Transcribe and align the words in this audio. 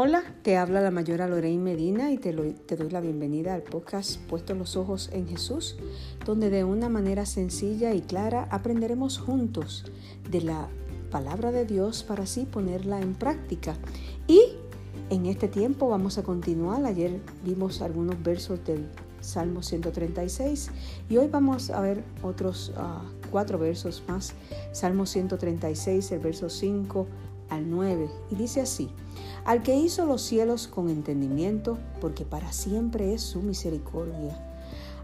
Hola, 0.00 0.22
te 0.42 0.56
habla 0.56 0.80
la 0.80 0.92
mayora 0.92 1.26
Lorraine 1.26 1.60
Medina 1.60 2.12
y 2.12 2.18
te, 2.18 2.32
doy 2.32 2.90
la 2.90 3.00
bienvenida 3.00 3.54
al 3.54 3.64
podcast 3.64 4.20
Puesto 4.28 4.54
los 4.54 4.76
Ojos 4.76 5.10
en 5.12 5.26
Jesús, 5.26 5.76
donde 6.24 6.50
de 6.50 6.62
una 6.62 6.88
manera 6.88 7.26
sencilla 7.26 7.92
y 7.94 8.02
clara 8.02 8.46
aprenderemos 8.52 9.18
juntos 9.18 9.90
de 10.30 10.42
la 10.42 10.68
palabra 11.10 11.50
de 11.50 11.66
Dios 11.66 12.04
para 12.04 12.22
así 12.22 12.44
ponerla 12.44 13.00
en 13.00 13.14
práctica. 13.14 13.74
Y 14.28 14.40
en 15.10 15.26
este 15.26 15.48
tiempo 15.48 15.88
vamos 15.88 16.16
a 16.16 16.22
continuar. 16.22 16.84
Ayer 16.84 17.18
vimos 17.44 17.82
algunos 17.82 18.22
versos 18.22 18.64
del 18.64 18.86
Salmo 19.20 19.64
136 19.64 20.70
y 21.10 21.16
hoy 21.16 21.26
vamos 21.26 21.70
a 21.70 21.80
ver 21.80 22.04
otros 22.22 22.72
uh, 22.76 23.30
cuatro 23.32 23.58
versos 23.58 24.04
más. 24.06 24.34
Salmo 24.70 25.06
136, 25.06 26.12
el 26.12 26.20
verso 26.20 26.48
5 26.48 27.08
al 27.50 27.70
9, 27.70 28.10
y 28.30 28.34
dice 28.34 28.60
así, 28.60 28.90
al 29.44 29.62
que 29.62 29.76
hizo 29.76 30.06
los 30.06 30.22
cielos 30.22 30.68
con 30.68 30.88
entendimiento, 30.88 31.78
porque 32.00 32.24
para 32.24 32.52
siempre 32.52 33.14
es 33.14 33.22
su 33.22 33.40
misericordia, 33.40 34.38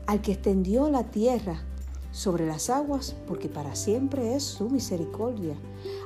al 0.06 0.20
que 0.20 0.32
extendió 0.32 0.90
la 0.90 1.04
tierra 1.04 1.62
sobre 2.10 2.46
las 2.46 2.70
aguas, 2.70 3.16
porque 3.26 3.48
para 3.48 3.74
siempre 3.74 4.36
es 4.36 4.44
su 4.44 4.70
misericordia, 4.70 5.56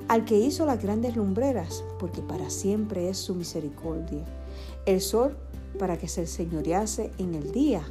al 0.08 0.24
que 0.24 0.38
hizo 0.38 0.64
las 0.64 0.82
grandes 0.82 1.16
lumbreras, 1.16 1.84
porque 1.98 2.22
para 2.22 2.48
siempre 2.48 3.08
es 3.10 3.18
su 3.18 3.34
misericordia, 3.34 4.24
el 4.86 5.00
sol 5.00 5.36
para 5.78 5.98
que 5.98 6.08
se 6.08 6.26
señorease 6.26 7.10
en 7.18 7.34
el 7.34 7.52
día, 7.52 7.82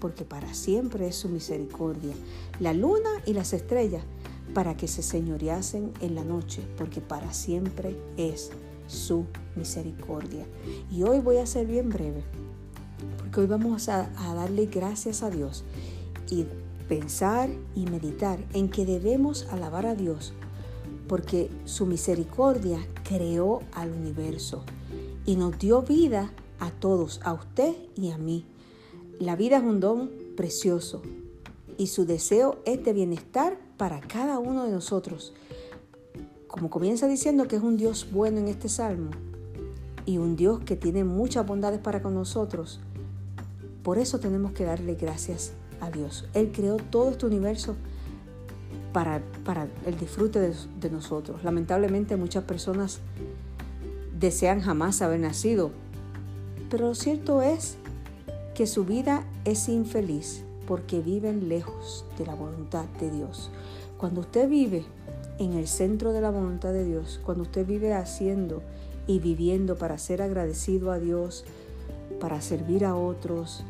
porque 0.00 0.24
para 0.24 0.52
siempre 0.52 1.08
es 1.08 1.16
su 1.16 1.28
misericordia, 1.28 2.14
la 2.60 2.74
luna 2.74 3.10
y 3.24 3.32
las 3.32 3.52
estrellas, 3.52 4.04
para 4.54 4.76
que 4.76 4.88
se 4.88 5.02
señoreasen 5.02 5.92
en 6.00 6.14
la 6.14 6.24
noche, 6.24 6.62
porque 6.76 7.00
para 7.00 7.32
siempre 7.32 7.96
es 8.16 8.50
su 8.86 9.26
misericordia. 9.54 10.46
Y 10.90 11.02
hoy 11.02 11.20
voy 11.20 11.38
a 11.38 11.46
ser 11.46 11.66
bien 11.66 11.88
breve, 11.88 12.24
porque 13.18 13.40
hoy 13.40 13.46
vamos 13.46 13.88
a, 13.88 14.10
a 14.16 14.34
darle 14.34 14.66
gracias 14.66 15.22
a 15.22 15.30
Dios 15.30 15.64
y 16.30 16.46
pensar 16.88 17.50
y 17.74 17.86
meditar 17.86 18.38
en 18.52 18.68
que 18.68 18.86
debemos 18.86 19.46
alabar 19.50 19.86
a 19.86 19.94
Dios, 19.94 20.32
porque 21.08 21.50
su 21.64 21.86
misericordia 21.86 22.78
creó 23.04 23.60
al 23.72 23.92
universo 23.92 24.64
y 25.24 25.36
nos 25.36 25.58
dio 25.58 25.82
vida 25.82 26.32
a 26.58 26.70
todos, 26.70 27.20
a 27.24 27.32
usted 27.32 27.74
y 27.96 28.10
a 28.10 28.18
mí. 28.18 28.46
La 29.18 29.36
vida 29.36 29.58
es 29.58 29.62
un 29.62 29.80
don 29.80 30.10
precioso 30.36 31.02
y 31.78 31.88
su 31.88 32.06
deseo 32.06 32.60
es 32.64 32.84
de 32.84 32.92
bienestar 32.92 33.58
para 33.76 34.00
cada 34.00 34.38
uno 34.38 34.64
de 34.64 34.70
nosotros. 34.70 35.34
Como 36.48 36.70
comienza 36.70 37.06
diciendo 37.06 37.48
que 37.48 37.56
es 37.56 37.62
un 37.62 37.76
Dios 37.76 38.08
bueno 38.10 38.38
en 38.38 38.48
este 38.48 38.68
salmo 38.68 39.10
y 40.04 40.18
un 40.18 40.36
Dios 40.36 40.60
que 40.60 40.76
tiene 40.76 41.04
muchas 41.04 41.46
bondades 41.46 41.80
para 41.80 42.02
con 42.02 42.14
nosotros, 42.14 42.80
por 43.82 43.98
eso 43.98 44.18
tenemos 44.18 44.52
que 44.52 44.64
darle 44.64 44.94
gracias 44.94 45.52
a 45.80 45.90
Dios. 45.90 46.26
Él 46.34 46.50
creó 46.52 46.76
todo 46.76 47.10
este 47.10 47.26
universo 47.26 47.76
para, 48.92 49.22
para 49.44 49.68
el 49.84 49.98
disfrute 49.98 50.40
de, 50.40 50.54
de 50.80 50.90
nosotros. 50.90 51.44
Lamentablemente 51.44 52.16
muchas 52.16 52.44
personas 52.44 53.00
desean 54.18 54.60
jamás 54.60 55.02
haber 55.02 55.20
nacido, 55.20 55.70
pero 56.70 56.88
lo 56.88 56.94
cierto 56.94 57.42
es 57.42 57.76
que 58.54 58.66
su 58.66 58.86
vida 58.86 59.26
es 59.44 59.68
infeliz 59.68 60.46
porque 60.66 61.00
viven 61.00 61.48
lejos 61.48 62.04
de 62.18 62.26
la 62.26 62.34
voluntad 62.34 62.84
de 63.00 63.10
Dios. 63.10 63.50
Cuando 63.98 64.20
usted 64.20 64.48
vive 64.48 64.84
en 65.38 65.54
el 65.54 65.66
centro 65.66 66.12
de 66.12 66.20
la 66.20 66.30
voluntad 66.30 66.72
de 66.72 66.84
Dios, 66.84 67.20
cuando 67.24 67.44
usted 67.44 67.66
vive 67.66 67.94
haciendo 67.94 68.62
y 69.06 69.20
viviendo 69.20 69.76
para 69.76 69.98
ser 69.98 70.22
agradecido 70.22 70.90
a 70.90 70.98
Dios, 70.98 71.44
para 72.20 72.40
servir 72.40 72.84
a 72.84 72.96
otros, 72.96 73.64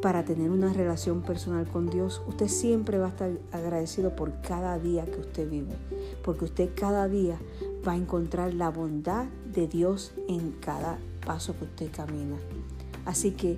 para 0.00 0.24
tener 0.24 0.50
una 0.50 0.72
relación 0.72 1.22
personal 1.22 1.66
con 1.66 1.88
Dios, 1.88 2.22
usted 2.26 2.48
siempre 2.48 2.98
va 2.98 3.06
a 3.06 3.10
estar 3.10 3.30
agradecido 3.52 4.14
por 4.14 4.40
cada 4.42 4.78
día 4.78 5.04
que 5.04 5.20
usted 5.20 5.48
vive, 5.48 5.74
porque 6.22 6.44
usted 6.44 6.70
cada 6.74 7.08
día 7.08 7.38
va 7.86 7.92
a 7.92 7.96
encontrar 7.96 8.54
la 8.54 8.70
bondad 8.70 9.26
de 9.52 9.66
Dios 9.66 10.12
en 10.28 10.52
cada 10.60 10.98
paso 11.24 11.56
que 11.58 11.64
usted 11.64 11.90
camina. 11.90 12.36
Así 13.04 13.32
que, 13.32 13.56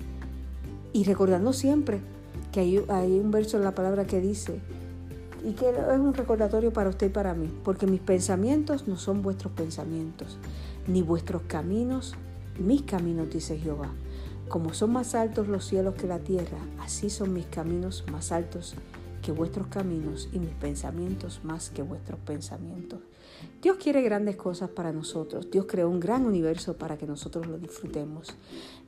y 0.93 1.03
recordando 1.03 1.53
siempre 1.53 1.99
que 2.51 2.61
hay, 2.61 3.19
un 3.19 3.31
verso 3.31 3.57
en 3.57 3.63
la 3.63 3.75
palabra 3.75 4.05
que 4.05 4.19
dice, 4.19 4.59
y 5.43 5.53
que 5.53 5.69
es 5.69 5.99
un 5.99 6.13
recordatorio 6.13 6.73
para 6.73 6.89
usted 6.89 7.07
y 7.07 7.09
para 7.09 7.33
mí, 7.33 7.49
porque 7.63 7.87
mis 7.87 8.01
pensamientos 8.01 8.87
no 8.87 8.97
son 8.97 9.21
vuestros 9.21 9.53
pensamientos, 9.53 10.37
ni 10.87 11.01
vuestros 11.01 11.43
caminos, 11.43 12.15
mis 12.59 12.81
caminos, 12.81 13.29
dice 13.29 13.57
Jehová. 13.57 13.89
Como 14.49 14.73
son 14.73 14.93
más 14.93 15.13
altos 15.13 15.47
los 15.47 15.65
cielos 15.65 15.93
que 15.95 16.07
la 16.07 16.19
tierra, 16.19 16.57
así 16.79 17.09
son 17.09 17.33
mis 17.33 17.45
caminos 17.45 18.03
más 18.11 18.31
altos 18.31 18.75
vuestros 19.31 19.67
caminos 19.67 20.29
y 20.31 20.39
mis 20.39 20.51
pensamientos 20.51 21.41
más 21.43 21.69
que 21.69 21.81
vuestros 21.81 22.19
pensamientos. 22.19 22.99
Dios 23.61 23.77
quiere 23.77 24.01
grandes 24.01 24.35
cosas 24.35 24.69
para 24.69 24.91
nosotros. 24.91 25.49
Dios 25.51 25.65
creó 25.67 25.89
un 25.89 25.99
gran 25.99 26.25
universo 26.25 26.77
para 26.77 26.97
que 26.97 27.05
nosotros 27.05 27.47
lo 27.47 27.57
disfrutemos. 27.57 28.35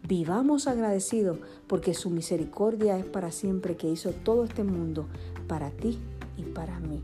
Vivamos 0.07 0.67
agradecidos 0.67 1.39
porque 1.67 1.93
su 1.93 2.09
misericordia 2.09 2.97
es 2.97 3.05
para 3.05 3.31
siempre 3.31 3.77
que 3.77 3.89
hizo 3.89 4.11
todo 4.11 4.43
este 4.43 4.63
mundo 4.63 5.07
para 5.47 5.71
ti 5.71 5.99
y 6.37 6.43
para 6.43 6.79
mí. 6.79 7.01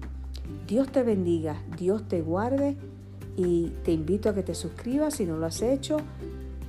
Dios 0.68 0.92
te 0.92 1.04
bendiga, 1.04 1.62
Dios 1.78 2.08
te 2.08 2.22
guarde 2.22 2.78
y 3.36 3.69
te 3.84 3.92
invito 3.92 4.30
a 4.30 4.34
que 4.34 4.44
te 4.44 4.56
suscribas 4.56 5.16
si 5.16 5.25
no 5.25 5.38
lo 5.38 5.46
has 5.46 5.62
hecho 5.62 5.98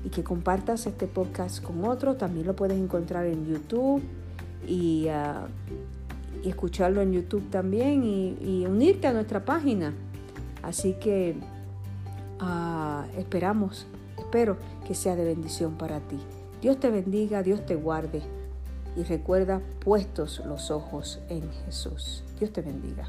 y 0.05 0.11
que 0.11 0.23
compartas 0.23 0.87
este 0.87 1.07
podcast 1.07 1.63
con 1.63 1.85
otros. 1.85 2.19
También 2.19 2.47
lo 2.47 2.55
puedes 2.55 2.79
encontrar 2.79 3.27
en 3.27 3.47
YouTube 3.47 4.03
y, 4.67 5.09
ah, 6.45 6.49
escucharlo 6.49 7.03
en 7.03 7.13
YouTube 7.13 7.49
también 7.51 8.05
y 8.05 8.67
unirte 8.67 9.07
a 9.07 9.13
nuestra 9.13 9.45
página 9.45 9.93
Así 10.63 10.95
que 10.95 11.37
ah, 12.41 13.07
esperamos, 13.17 13.87
espero 14.19 14.57
que 14.87 14.95
sea 14.95 15.17
de 15.17 15.25
bendición 15.25 15.77
para 15.77 16.01
ti. 16.01 16.19
Dios 16.61 16.81
te 16.81 16.91
bendiga, 16.91 17.43
Dios 17.43 17.65
te 17.65 17.75
guarde 17.75 18.23
y 18.97 19.03
recuerda 19.05 19.61
puestos 19.85 20.43
los 20.45 20.71
ojos 20.71 21.21
en 21.29 21.51
Jesús. 21.65 22.25
Dios 22.39 22.53
te 22.53 22.63
bendiga. 22.63 23.09